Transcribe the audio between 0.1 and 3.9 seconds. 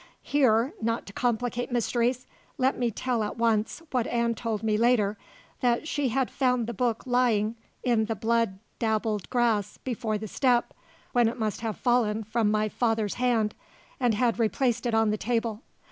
Here, not to complicate mysteries, let me tell at once